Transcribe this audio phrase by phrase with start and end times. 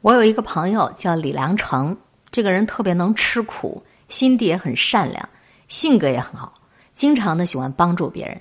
[0.00, 1.96] 我有一个朋友叫李良成，
[2.30, 5.28] 这个人特别能吃苦，心地也很善良，
[5.66, 6.54] 性格也很好，
[6.94, 8.40] 经常的喜欢帮助别人。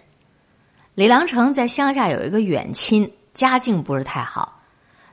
[0.94, 4.62] 李良成在乡下有一个远亲，家境不是太好，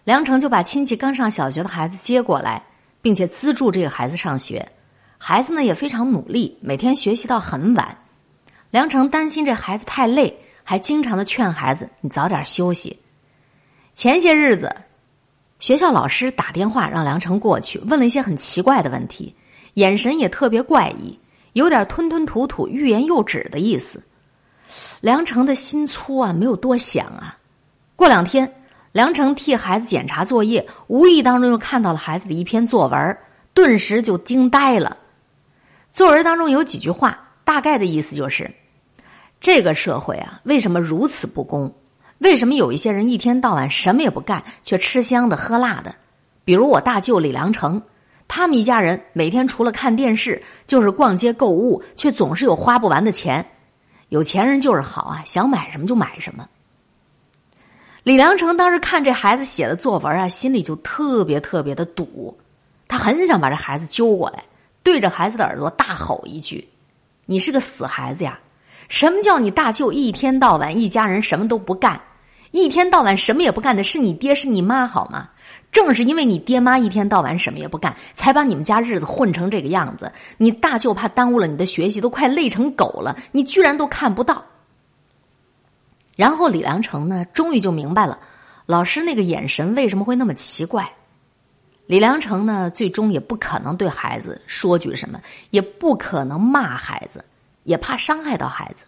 [0.05, 2.63] 良成就把亲戚刚上小学的孩子接过来，
[3.01, 4.71] 并且资助这个孩子上学。
[5.17, 7.97] 孩子呢也非常努力，每天学习到很晚。
[8.71, 12.99] 梁成担心这孩子太累，还经常的劝孩子：“你早点休息。”
[13.95, 14.71] 前些日子。
[15.65, 19.35] 学校老师打电话让梁成过去，问了一些很奇怪的问题，
[19.77, 21.19] 眼神也特别怪异，
[21.55, 23.99] 有点吞吞吐吐、欲言又止的意思。
[25.01, 27.39] 梁成的心粗啊，没有多想啊。
[27.97, 28.47] 过两天，
[28.93, 33.17] 梁成替孩子检查作业，无意当中又看到了孩子的一篇作文，
[33.55, 34.95] 顿时就惊呆了。
[35.95, 38.53] 作文当中有几句话，大概的意思就是：
[39.41, 41.75] 这个社会啊，为什么如此不公？
[42.25, 45.95] 为什么有一些人一天到晚什么也不干，却吃香的喝辣的？
[46.43, 47.83] 比如我大舅李良成，
[48.27, 53.47] 他们一家人每天除了看电视，就是逛街购物，却总是有花不完的钱。
[54.09, 56.49] 有钱人就是好啊，想买什么就买什么。
[58.05, 62.35] 李良成当时看这孩子写的作文啊，心里就特别特别的堵，
[62.89, 64.43] 他很想把这孩子揪过来，
[64.83, 66.67] 对着孩子的耳朵大吼一句
[67.27, 68.41] ：“你是个死孩子呀！”
[68.89, 72.01] 什么叫你大舅一天到晚一家人什么都不干，
[72.63, 75.29] 一天到晚什么也不干的是你爹是你妈好吗？
[75.73, 80.13] 正是因为你爹妈一天到晚什么也不干，才把你们家日子混成这个样子。
[80.37, 84.45] 你大舅怕耽误了你的学习，都快累成狗了，你居然都看不到。
[86.15, 88.21] 然后李良成呢，终于就明白了
[88.67, 90.89] 老师那个眼神为什么会那么奇怪。
[91.87, 97.25] 李良成呢，最终也不可能对孩子说句什么，也不可能骂孩子。
[97.65, 98.85] 也怕伤害到孩子，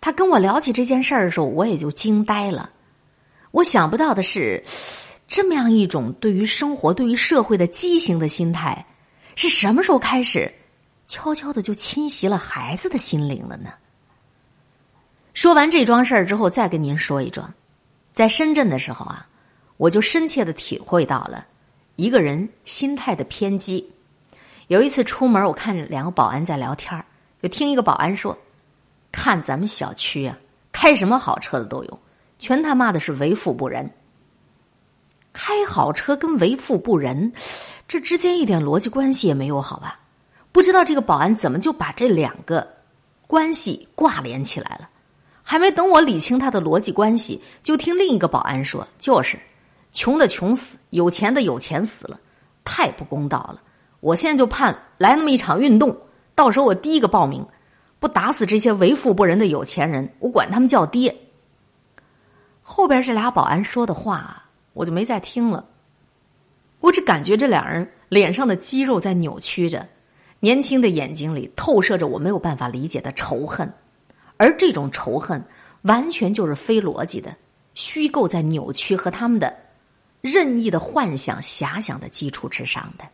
[0.00, 2.70] 他跟我聊起这件事儿的时候，我也就惊呆了。
[3.58, 4.62] 我想不到的是，
[5.26, 8.86] 这么样一种对于生活、对于社会的畸形的心态，
[9.34, 10.52] 是什么时候开始
[11.08, 13.70] 悄悄的就侵袭了孩子的心灵了呢？
[15.34, 17.52] 说完这桩事儿之后，再跟您说一桩，
[18.12, 19.26] 在深圳的时候啊，
[19.76, 21.44] 我就深切的体会到了
[21.96, 23.84] 一个人心态的偏激。
[24.68, 27.04] 有一次出门，我看两个保安在聊天儿。
[27.42, 28.38] 就听一个保安说
[29.10, 30.38] ：“看咱们小区啊，
[30.70, 32.00] 开什么好车的都有，
[32.38, 33.90] 全他妈的是为富不仁。
[35.32, 37.32] 开好车跟为富不仁，
[37.86, 40.00] 这之间一点逻辑关系也没有，好吧？
[40.50, 42.66] 不知道这个保安怎么就把这两个
[43.26, 44.88] 关系挂连起来了？
[45.42, 49.38] 还没等我理清他的逻辑关系，就听另一个保安说：就是
[49.92, 52.18] 穷的穷死，有钱的有钱死了，
[52.64, 53.60] 太不公道了！
[54.00, 55.96] 我现在就盼来那么一场运动。”
[56.34, 57.46] 到时候我第一个报名，
[57.98, 61.14] 不打死这些为富不仁的有钱人，我管他们叫爹。
[62.70, 65.64] 后边这俩保安说的话，我就没再听了。
[66.80, 69.88] 我只感觉这两人脸上的肌肉在扭曲着，
[70.38, 73.72] 年轻的眼睛里透射着我没有办法理解的仇恨，
[74.36, 75.42] 而这种仇恨
[75.82, 77.34] 完全就是非逻辑的，
[77.74, 79.56] 虚构在扭曲和他们的
[80.20, 83.04] 任意的幻想、遐想的基础之上的。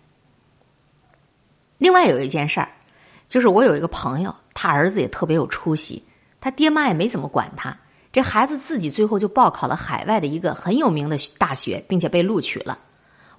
[1.79, 2.69] 另外有一件事儿。
[3.27, 6.05] 就是我有一个朋友，他儿子也特别有出息，
[6.41, 7.77] 他爹妈也没怎么管他，
[8.15, 12.79] 这孩子自己最后就报考了海外的一个很有名的大学，并且被录取了。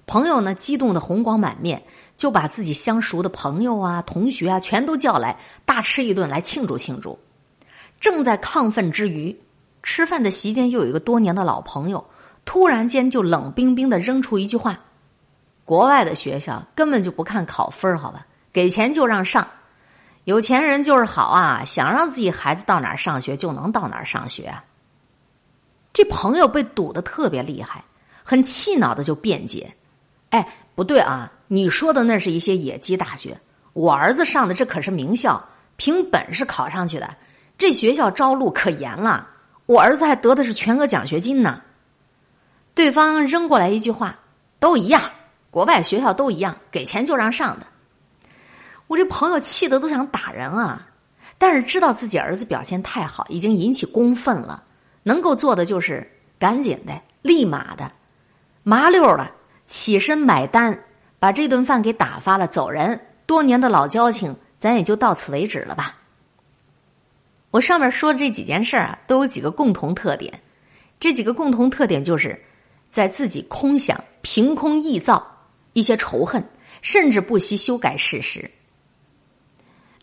[0.04, 1.82] 朋友呢，激动的红光满面，
[2.14, 7.18] 就把自己相熟的朋友啊、同学啊全都叫来，大吃一顿来庆祝庆祝。
[8.02, 9.34] 正在亢奋之余，
[9.82, 12.04] 吃饭的席间又有一个多年的老朋友，
[12.44, 14.78] 突然间就冷冰冰的扔出一句话
[15.64, 18.26] ：“国外的学校根本就不看考分好吧？
[18.52, 19.48] 给钱就让上。”
[20.26, 24.52] 有钱人就是好啊，想让自己孩子到哪儿上学就能到哪儿上学。
[25.92, 27.84] 这朋友被堵得特别厉害，
[28.24, 29.72] 很气恼的就辩解
[30.30, 30.44] ：“哎，
[30.74, 33.40] 不对啊，你说的那是一些野鸡大学，
[33.72, 35.40] 我儿子上的这可是名校，
[35.76, 37.08] 凭本事考上去的。
[37.56, 39.28] 这学校招录可严了，
[39.66, 41.62] 我儿子还得的是全额奖学金呢。”
[42.74, 44.18] 对方扔过来一句话
[44.58, 45.08] ：“都一样，
[45.52, 47.66] 国外学校都一样，给钱就让上的。”
[48.86, 50.88] 我这朋友气得都想打人啊！
[51.38, 54.62] 但是知道自己儿子表现太好，已经引起公愤了，
[55.02, 57.90] 能够做的就是赶紧的、立马的、
[58.62, 59.28] 麻溜的
[59.66, 60.78] 起身买单，
[61.18, 62.98] 把这顿饭给打发了，走人。
[63.26, 65.96] 多年的老交情，咱也就到此为止了吧。
[67.50, 70.40] 我上面说的这几件事啊，都有几个共同特点，
[71.00, 72.40] 这几个共同特点就是
[72.90, 75.26] 在自己空想、凭空臆造
[75.72, 76.42] 一些仇恨，
[76.82, 78.48] 甚至不惜修改事实。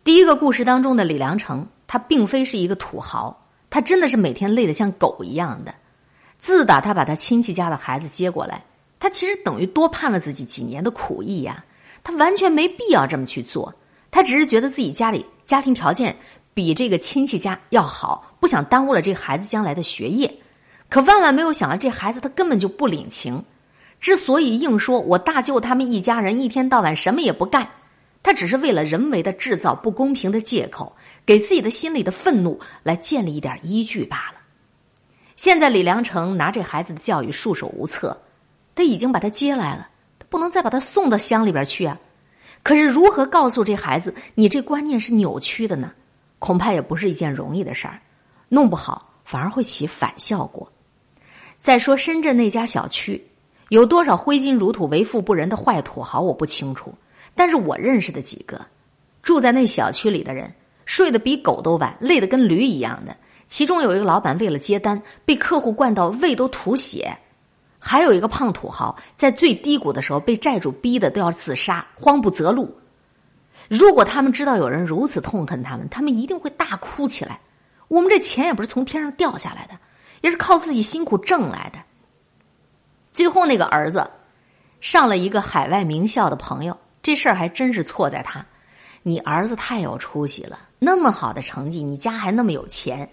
[0.04, 5.74] 第一个故事当中的李良成，他并非是一个土豪，他真的是每天累得像狗一样的。
[6.40, 8.62] 自打他把他亲戚家的孩子接过来，
[9.00, 11.64] 他其实等于多判了自己几年的苦役呀。
[12.04, 13.74] 他完全没必要这么去做，
[14.12, 16.14] 他只是觉得自己家里家庭条件
[16.54, 20.30] 比这个亲戚家要好，不想耽误了这孩子将来的学业。
[20.90, 23.42] 可万万没有想到，这孩子他根本就不领情。
[24.02, 27.66] 之所以硬说我大舅他们一家人一天到晚什么也不干，
[28.24, 34.40] 他只是为了人为的制造不公平的借口，给自己的心里的愤怒来建立一点依据罢了。
[35.36, 38.18] 现在李良成拿这孩子的教育束手无策，
[38.74, 42.00] 他已经把他接来了，他不能再把他送到乡里边去啊。
[42.64, 45.92] 可是如何告诉这孩子，你这观念是扭曲的呢？
[46.40, 48.00] 恐怕也不是一件容易的事儿，
[48.48, 50.72] 弄不好反而会起反效果。
[51.60, 53.22] 再说深圳那家小区。
[53.70, 56.94] 有多少挥金如土、为富不仁的坏土豪，我不清楚。
[57.36, 58.64] 但是我认识的几个
[59.22, 60.54] 住在那小区里的人，
[60.86, 63.16] 睡得比狗都晚，累得跟驴一样的。
[63.48, 67.06] 其中有一个老板为了接单，被客户灌到胃都吐血；
[67.80, 72.76] 还有一个胖土豪在最低谷的时候被债主逼得都要自杀，慌不择路。
[73.70, 77.40] 如果他们知道有人如此痛恨他们，他们一定会大哭起来。
[77.88, 79.74] 我们这钱也不是从天上掉下来的，
[80.22, 81.80] 也是靠自己辛苦挣来的。
[83.14, 84.10] 最后那个儿子
[84.82, 88.44] 上了一个海外名校的朋友，这事儿还真是错在他。
[89.04, 93.08] 你儿子太有出息了，那么好的成绩，你家还那么有钱，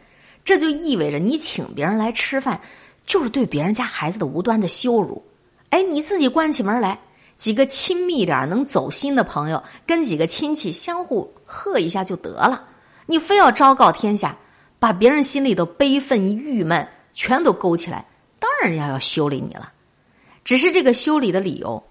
[0.45, 2.61] 这就意味着你请别人来吃饭，
[3.05, 5.23] 就是对别人家孩子的无端的羞辱。
[5.71, 6.99] 哎，你自己关起门来，
[7.37, 12.65] 几个亲密点能走心的朋友，跟几个亲戚相互贺一下就得了。
[13.07, 14.37] 你非要昭告天下，
[14.79, 18.07] 把别人心里的悲愤郁闷全都勾起来，
[18.39, 19.73] 当然人家要修理你了。
[20.45, 21.83] 只是这个修理的理由，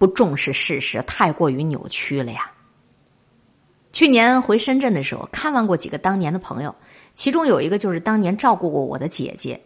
[0.00, 2.50] 不重视事实，太过于扭曲了呀。
[3.92, 6.74] 去年回深圳的时候，看望过几个当年的朋友，
[7.14, 9.60] 其中有一个就是当年照顾过我的姐姐。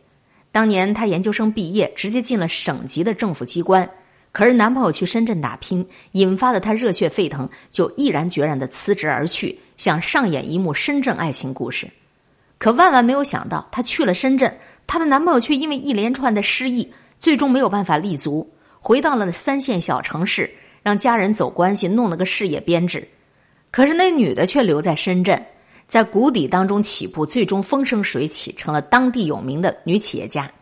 [0.50, 3.88] 当年她研究生毕业，直接进了省级的政府机关，
[4.32, 11.88] 可是男朋友去深圳打拼，引发的她热血沸腾，就毅然决然的辞职而去，想上演一幕深圳爱情故事。
[12.58, 14.52] 可万万没有想到，她去了深圳，
[14.84, 16.92] 她的男朋友却因为一连串的失意。
[17.20, 18.46] 最终没有办法立足，
[18.86, 20.52] 回到了三线小城市，
[20.82, 23.08] 让家人走关系，弄了个事业编制。
[23.70, 25.42] 可是那女的却留在深圳，
[25.88, 30.52] 在谷底当中起步，最终风生水起，成了当地有名的女企业家。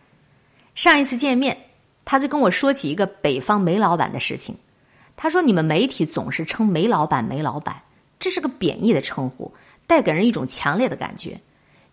[0.77, 1.59] 上一次见面，
[2.05, 4.57] 他就跟我说起一个北方煤老板的事情。
[5.17, 7.83] 他说：“你们媒体总是称煤老板煤老板，
[8.21, 9.53] 这是个贬义的称呼，
[9.85, 11.41] 带给人一种强烈的感觉。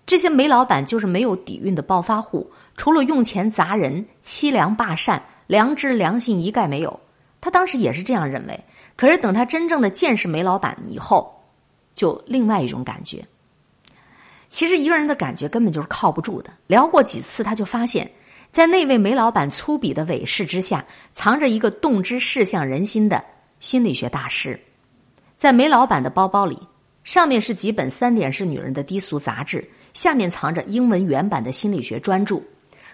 [0.06, 7.00] 这些煤老板就是没有底蕴的暴发户。”除了用钱砸人、欺良霸善，良知良心一概没有。
[7.42, 8.64] 他当时也是这样认为。
[8.96, 11.44] 可是等他真正的见识煤老板以后，
[11.96, 13.26] 就另外一种感觉。
[14.48, 16.52] 其实一个人的感觉根本就是靠不住的。
[16.68, 18.08] 聊过几次，他就发现，
[18.52, 23.24] 在那位煤老板粗鄙的伪饰之下，藏着一个洞知世相人心的
[23.60, 24.60] 心理学大师。
[25.40, 26.60] 在煤老板的包包里，
[27.04, 32.40] 上面是几本三点式女人的低俗杂志，下面藏着英文原版的心理学专著。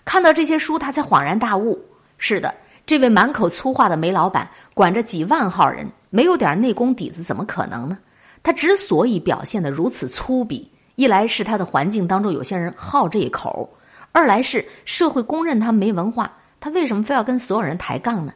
[0.06, 1.84] 看到这些书，他才恍然大悟。
[2.18, 2.54] 是的，
[2.86, 7.98] 这位满口粗话的煤老板，管着几万号人，没有点内功底子，怎么可能呢？
[8.42, 10.66] 他之所以表现的如此粗鄙，
[10.96, 13.70] 一来是他的环境当中有些人好这一口，
[14.12, 18.34] 二来是社会公认他没文化，他为什么非要跟所有人抬杠呢？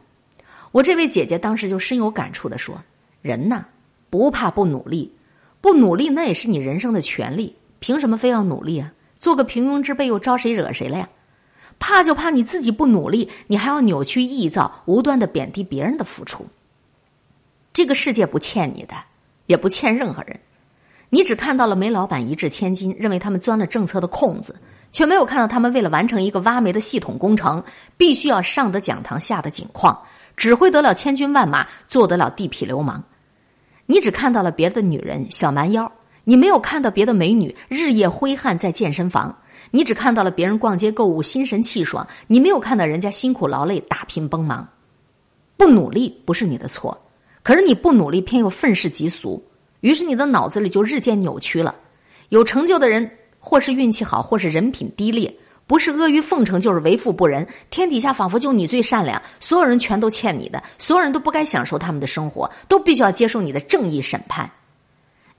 [0.72, 2.80] 我这位姐姐当时就深有感触的说
[3.22, 3.64] ：“人呐，
[4.08, 5.12] 不怕不努力，
[5.60, 8.92] 不努力那也是你人生的权利，凭什么非要努力啊？
[9.18, 11.08] 做个平庸之辈又招谁惹谁了呀？”
[11.80, 16.46] 怕就怕你自己不努力，你还要扭曲臆造，无端的贬低别人的付出。
[17.72, 18.94] 这个世界不欠你的，
[19.46, 20.38] 也不欠任何人。
[21.08, 24.54] 你只看到了煤老板一掷千金，认为他们钻了政策的空子，
[24.92, 27.64] 却没有看到他们为了完成一个挖煤的系统工程，
[27.96, 30.00] 必须要上得讲堂，下得井矿，
[30.36, 33.02] 指挥得了千军万马，做得了地痞流氓。
[33.86, 35.90] 你只看到了别的女人小蛮腰，
[36.30, 39.36] 你没有看到别的美女日夜挥汗在健身房。
[39.72, 44.68] 你只看到了别人逛街购物心神气爽，你没有看到人家辛苦劳累打拼奔忙。
[45.56, 46.96] 不努力不是你的错，
[47.42, 49.42] 可是你不努力偏又愤世嫉俗，
[49.80, 51.74] 于是你的脑子里就日渐扭曲了。
[52.28, 53.10] 有成就的人，
[53.40, 55.34] 或是运气好，或是人品低劣，
[55.66, 57.44] 不是阿谀奉承，就是为富不仁。
[57.70, 64.48] 天底下仿佛就你最善良，所有人全都欠你的，所有人都不该享受他们的生活，都必须要接受你的正义审判。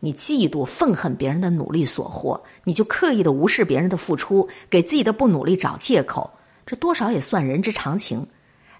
[0.03, 6.29] 你嫉妒、愤恨别人的努力所获，你就刻意的无视别人的付出，给自己的不努力找借口，
[6.65, 8.27] 这多少也算人之常情。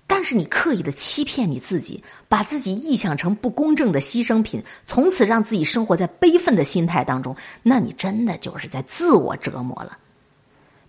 [0.08, 9.98] 但是你刻意的欺骗你自己，把自己臆想成不公正的牺牲品，从此让自己生活在悲愤的心态当中，那你真的就是在自我折磨了。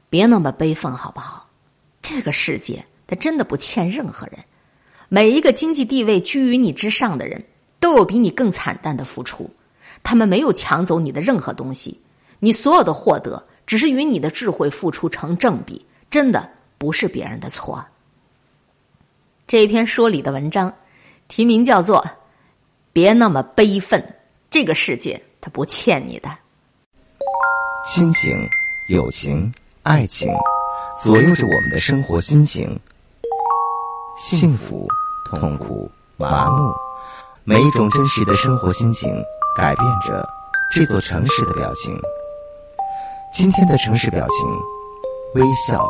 [0.09, 1.47] 别那么悲愤好不好？
[2.01, 4.39] 这个世界他真的不欠任何人。
[5.09, 7.45] 每一个经济地位居于你之上的人，
[7.79, 9.49] 都有比你更惨淡的付出。
[10.03, 12.01] 他们没有抢走你的任何东西，
[12.39, 17.85] 你所有的获得只是与你的智慧付出成正比，真的不是别人的错。
[19.47, 20.73] 这一篇说理的文章，
[21.29, 21.99] 题名叫做
[22.93, 24.01] 《别那么悲愤》，
[24.51, 26.29] 这个世界他不欠你的。
[27.85, 28.37] 亲情、
[28.89, 30.29] 友情、爱情，
[31.03, 32.79] 左右着我们的生活心情。
[34.17, 34.87] 幸福、
[35.25, 36.73] 痛苦、麻木，
[37.45, 39.11] 每一种真实的生活心情，
[39.55, 40.27] 改变着
[40.71, 41.95] 这座城市的表情。
[43.33, 44.49] 今天的城市表情，
[45.35, 45.87] 微笑。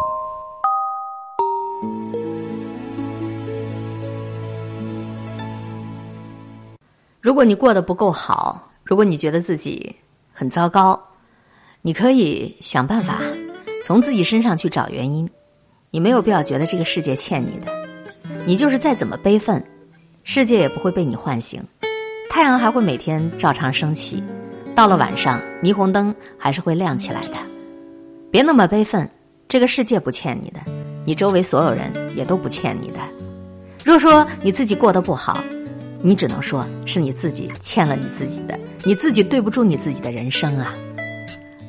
[7.20, 9.94] 如果你过得不够好，如果你觉得自己
[10.32, 11.00] 很糟糕，
[11.82, 13.20] 你可以想办法
[13.84, 15.30] 从自己身上去找原因。
[15.90, 17.72] 你没有必要觉得这个世界欠你的。
[18.44, 19.64] 你就是再怎么悲愤，
[20.24, 21.62] 世界也不会被你唤醒，
[22.32, 24.24] 太阳还会每天照常升起，
[24.74, 27.36] 到了晚上，霓虹灯还是会亮起来的。
[28.30, 29.06] 别那么悲愤，
[29.46, 30.58] 这个世界不欠你的，
[31.04, 32.94] 你周围所有人也都不欠你的。
[33.84, 35.44] 若说你自己过得不好，
[36.00, 40.72] 你只能说是你自己欠了你自己的，你自己对不住你自己的人生啊！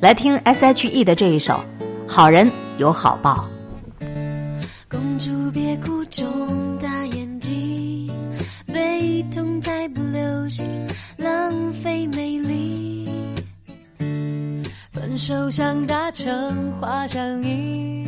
[0.00, 1.62] 来听 S.H.E 的这一首
[2.08, 3.46] 《好人有好报》。
[15.56, 18.04] 像搭乘滑翔翼，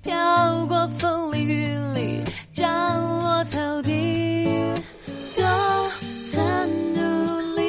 [0.00, 2.22] 飘过风里雨里，
[2.52, 2.70] 降
[3.20, 4.46] 落草地。
[5.34, 5.44] 多
[6.24, 6.40] 曾
[6.94, 7.64] 努力，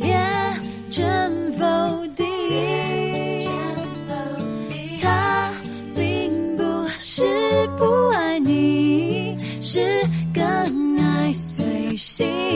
[0.00, 0.16] 别
[0.88, 2.24] 全否定。
[5.02, 5.52] 他
[5.94, 7.22] 并不是
[7.76, 7.84] 不
[8.14, 10.42] 爱你，是更
[10.96, 12.55] 爱随性。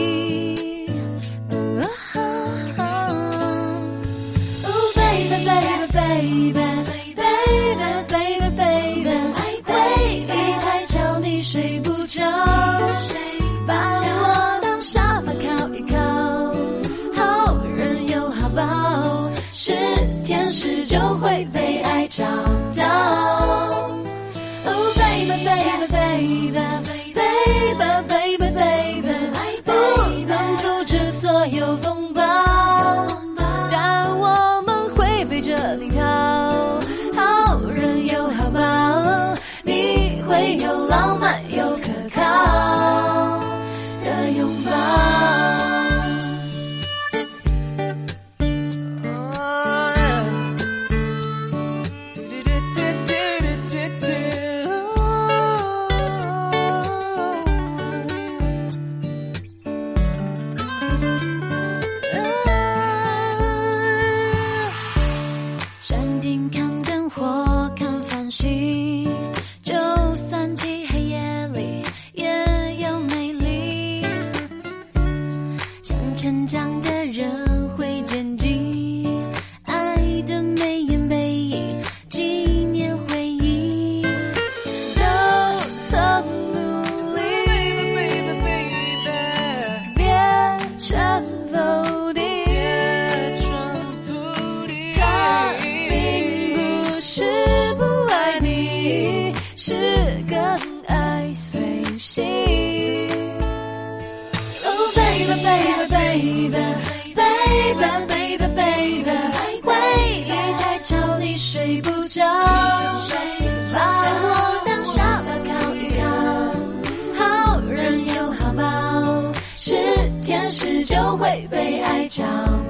[120.51, 122.23] 时就会被爱找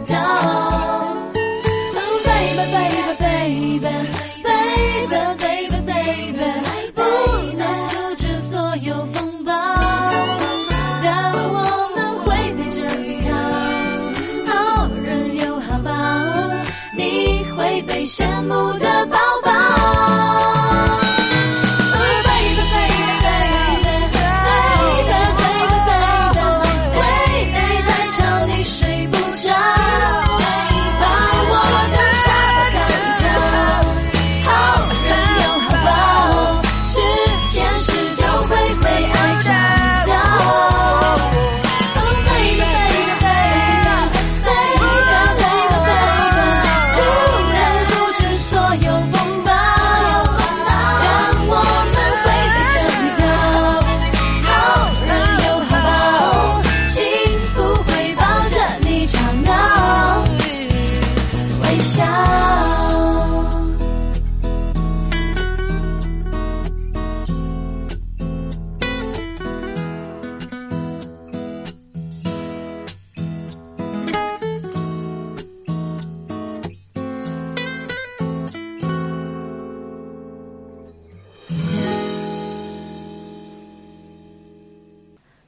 [0.07, 0.50] 到。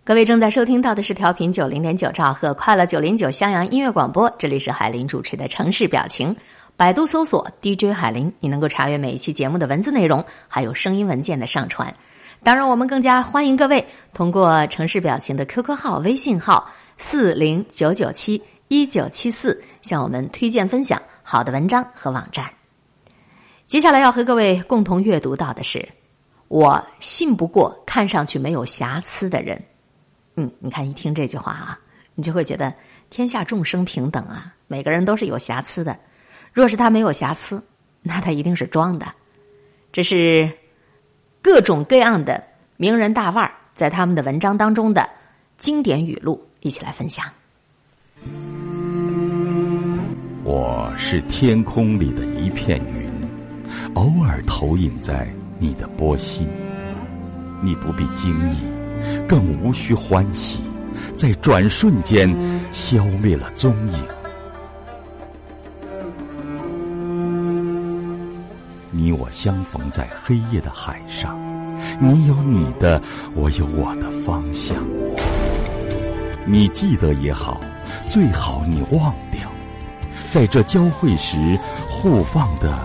[0.06, 6.36] 各位正在收听到的是调频九零点九兆赫快乐九零九襄阳音乐广播，这里是海林主持的城市表情。
[6.76, 11.94] 百度搜索 DJ 海林，你能够查阅每一期节目的文字内容，还有声音文件的上传。
[12.44, 22.46] 当然，我们更加欢迎各位通过城市表情的 QQ 号、微信号四零九九七一九七四向我们推荐分享好的文章和网站。
[23.68, 25.88] 接下来要和各位共同阅读到的是：
[26.50, 29.58] 我信不过看上去没有瑕疵的人。
[30.36, 31.80] 嗯，你看，一听这句话啊，
[32.16, 32.74] 你就会觉得
[33.10, 35.98] 天下众生平等啊，每个人都是有瑕疵的。
[36.52, 37.64] 若是他没有瑕疵，
[38.02, 39.06] 那他一定是装的。
[39.92, 40.52] 这是
[41.42, 42.44] 各种各样的
[42.78, 45.08] 名人大腕在他们的文章当中的
[45.58, 47.26] 经典语录，一起来分享。
[50.44, 53.10] 我是天空里的一片云，
[53.94, 56.48] 偶尔投影在你的波心，
[57.62, 58.73] 你不必惊异。
[59.28, 60.62] 更无需欢喜，
[61.16, 62.30] 在转瞬间
[62.72, 64.00] 消灭了踪影。
[68.92, 71.38] 你我相逢在黑夜的海上，
[72.00, 73.02] 你有你的，
[73.34, 74.78] 我有我的方向。
[76.46, 77.60] 你记得也好，
[78.08, 79.50] 最好你忘掉，
[80.30, 81.58] 在这交汇时
[81.90, 82.78] 互放的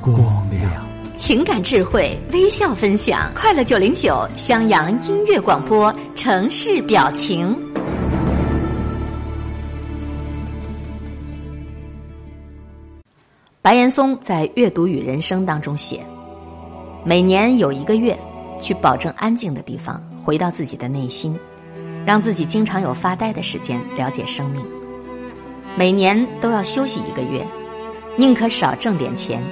[0.00, 0.86] 光亮。
[1.16, 7.56] 情感智慧，微笑分享，快乐九零九，襄阳音乐广播，城市表情。
[13.62, 16.00] 白岩松在《阅读与人生》当中写：
[17.02, 18.14] 每年有一个月，
[18.60, 21.34] 去保证安静的地方，回到自己的内心，
[22.04, 24.62] 让自己经常有发呆的时间，了解生命。
[25.78, 27.42] 每年都要休息一个月，
[28.16, 29.42] 宁可少挣点钱。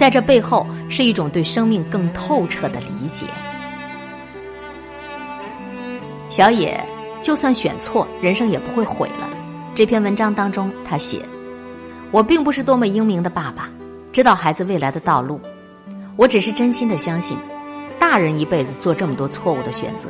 [0.00, 3.26] 在这背后是一种对生命更透彻的理解。
[6.30, 6.82] 小野
[7.20, 9.28] 就算选错，人生也不会毁了。
[9.74, 11.20] 这篇文章当中，他写
[12.10, 13.68] ：“我并不是多么英明的爸爸，
[14.10, 15.38] 知道孩子未来的道路。
[16.16, 17.36] 我只是真心的相信，
[17.98, 20.08] 大人一辈子做这么多错误的选择，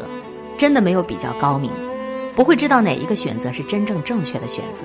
[0.56, 1.68] 真的没有比较高明，
[2.36, 4.84] 不会知道哪一个选择是真正正确的选择。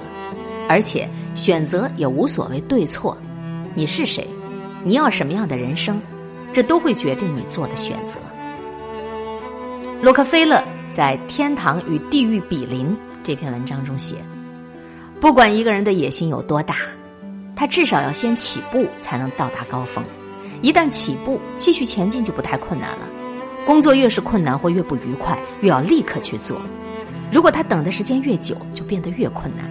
[0.67, 3.15] 而且选择也无所谓对错，
[3.75, 4.27] 你是谁？”
[4.87, 5.99] 你要什么样的人生，
[6.53, 8.17] 这都会决定你做的选择。
[9.99, 12.89] 洛克菲勒在《天堂与地狱比邻》
[13.23, 14.17] 这篇文章中写
[15.19, 16.75] ：“不管一个人的野心有多大，
[17.55, 20.05] 他至少要先起步才能到达高峰。
[20.61, 23.09] 一旦起步，继续前进就不太困难了。
[23.65, 26.61] 工作越是困难或越不愉快，越要立刻去做。
[27.31, 29.65] 如果他等的时间越久，就变得越困难。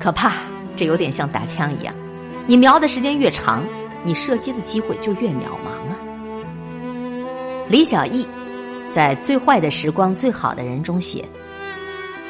[0.00, 0.36] 可怕，
[0.74, 1.94] 这有点像打枪一样，
[2.46, 3.62] 你瞄的时间越长。”
[4.04, 5.96] 你射击的机会就越渺茫啊！
[7.68, 8.26] 李小艺
[8.92, 11.24] 在《最坏的时光，最好的人》中写：“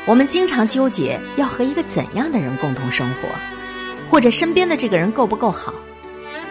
[0.06, 3.28] 我们经常纠结要和一个怎样的人共同生活，
[4.10, 5.72] 或者身边的这个人够不够好。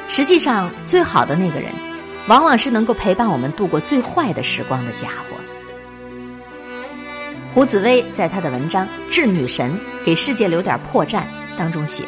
[0.08, 1.72] 实际上，最好的那个人，
[2.28, 5.38] 往往是能够陪伴我们度过最坏的时光的家伙。”
[7.54, 11.20] 胡紫薇在他的文章《致女神：给世界留点破绽》
[11.58, 12.06] 当中写。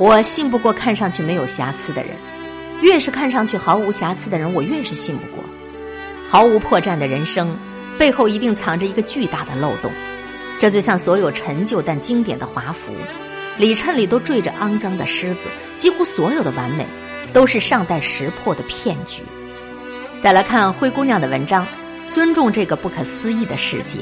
[0.00, 2.12] 我信不过看上去没有瑕疵的人，
[2.80, 5.44] 越是看上去毫无瑕疵的人，我越是信不过。
[6.26, 7.54] 毫无破绽的人生，
[7.98, 9.92] 背后一定藏着一个巨大的漏洞。
[10.58, 12.94] 这就像所有陈旧但经典的华服，
[13.58, 15.40] 里衬里都缀着肮脏的虱子。
[15.76, 16.86] 几乎所有的完美，
[17.34, 19.20] 都是尚待识破的骗局。
[20.22, 21.66] 再来看灰姑娘的文章，
[22.08, 23.98] 尊重这个不可思议的世界。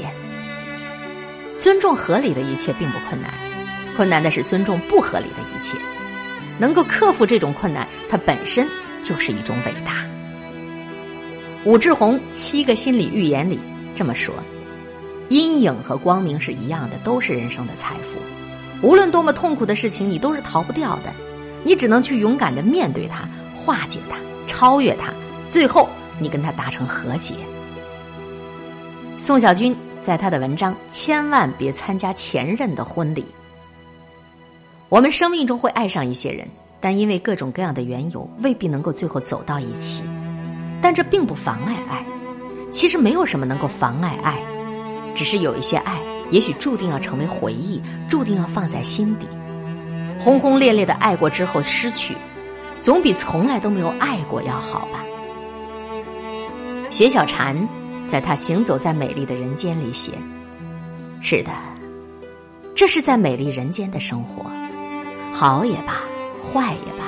[1.59, 3.33] 尊重合理的一切并不困难。
[3.99, 5.77] 困难的是尊重不合理的一切，
[6.57, 8.65] 能够克服这种困难，它本身
[9.01, 10.05] 就是一种伟大。
[11.65, 13.59] 武志红《七个心理预言》里
[13.93, 14.33] 这么说：
[15.27, 18.17] 阴影和光明是一样的，都是人生的财富。
[18.81, 21.11] 无论多么痛苦的事情，你都是逃不掉的，
[21.65, 24.15] 你只能去勇敢的面对它，化解它，
[24.47, 25.13] 超越它，
[25.49, 27.33] 最后你跟他达成和解。
[29.17, 33.23] 宋小军在他的文章《千万别参加前任的婚礼》。
[34.89, 36.47] 我们生命中会爱上一些人，
[36.81, 40.01] 但因为各种各样的缘由，未必能够最后走到一起。
[40.81, 42.03] 但这并不妨碍爱。
[42.71, 44.39] 其实没有什么能够妨碍爱，
[45.15, 45.99] 只是有一些爱，
[46.31, 49.27] 也许注定要成为回忆，注定要放在心底。
[50.19, 52.15] 轰轰烈烈的爱过之后失去，
[52.81, 55.03] 总比从来都没有爱过要好吧？
[56.89, 57.55] 薛小禅
[58.07, 60.13] 在他行走在美丽的人间里写
[61.21, 61.51] ：“是的，
[62.73, 64.49] 这是在美丽人间的生活。”
[65.39, 66.01] 好也罢，
[66.43, 67.05] 坏也罢，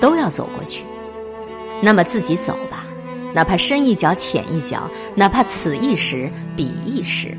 [0.00, 0.84] 都要走过去。
[1.82, 2.84] 那么自己走吧，
[3.34, 7.36] 哪怕深一脚浅一脚，哪怕此一时彼一时，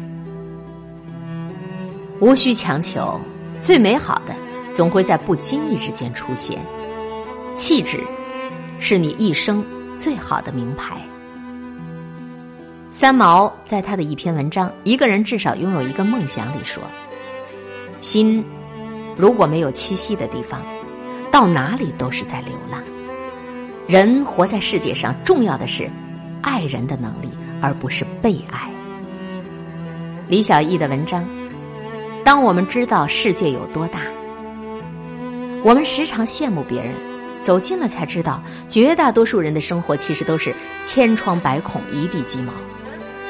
[2.19, 3.17] 无需强求。
[3.61, 4.35] 最美好的，
[4.73, 6.59] 总会在不经意之间出现。
[7.55, 7.97] 气质，
[8.81, 10.97] 是你一生最好的名牌。
[12.91, 16.83] 三毛在他的一篇文章《一个人至少拥有一个梦想》里说
[18.01, 18.43] ：“心
[19.17, 20.61] 如果没有栖息的地方，
[21.31, 22.81] 到哪里都是在流浪。
[23.87, 25.89] 人活在世界上，重要的是
[26.41, 27.29] 爱人的能力，
[27.61, 28.69] 而不是被爱。”
[30.29, 31.25] 李小艺的文章
[32.23, 34.01] ：“当我们知道世界有多大，
[35.63, 36.93] 我们时常羡慕别人，
[37.41, 40.53] 走近了才知道，绝大多数人的生活其实都是
[40.83, 42.53] 千疮百孔、一地鸡毛。”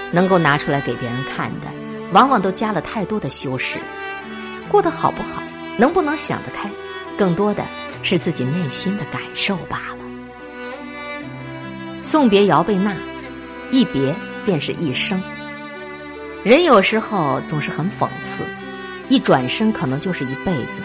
[0.10, 1.68] 能够拿出来给别人看的，
[2.14, 3.78] 往往都加了太多的修饰。
[4.70, 5.44] 过得好不好，
[5.78, 6.70] 能不能想得开，
[7.18, 7.64] 更多的
[8.04, 9.98] 是自己内心的感受罢了。
[12.04, 12.96] 送别姚贝娜，
[13.72, 15.22] 一别便是一生。
[16.44, 18.44] 人有时候总是很讽刺，
[19.10, 20.80] 一转身可能就是一辈子。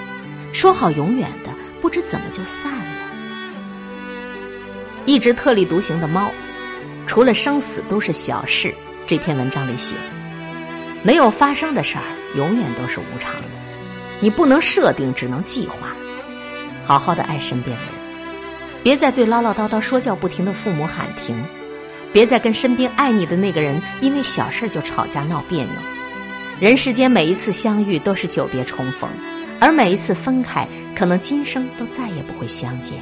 [0.52, 1.50] 说好永远的，
[1.80, 2.84] 不知怎么就散了。
[5.06, 6.30] 一只特立独行的猫，
[7.06, 8.74] 除了生死都是小事。
[9.06, 9.94] 这篇文章里写，
[11.02, 12.04] 没有发生的事儿
[12.36, 13.48] 永远都是无常的，
[14.22, 15.94] 你不能设定，只能计划。
[16.84, 17.92] 好好的爱身边的人，
[18.84, 21.36] 别再对唠唠叨叨、说教不停的父母喊停，
[22.12, 25.72] 别再跟身边爱你的那个人因为小事就吵架闹别扭。
[26.60, 29.10] 人世间每一次相遇都是久别重逢，
[29.58, 32.98] 而每一次分开，可能今生都再也不会相见。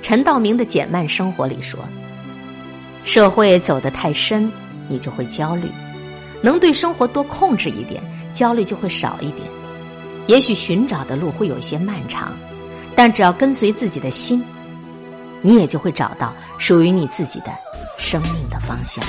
[0.00, 1.78] 陈道明的《简慢生活》里说。
[3.04, 4.50] 社会走得太深，
[4.88, 5.68] 你就会焦虑；
[6.40, 8.00] 能对生活多控制一点，
[8.32, 9.48] 焦虑就会少一点。
[10.26, 12.32] 也许寻找的路会有些漫长，
[12.94, 14.42] 但只要跟随自己的心，
[15.40, 17.52] 你也就会找到属于你自己的
[17.98, 19.04] 生命的方向。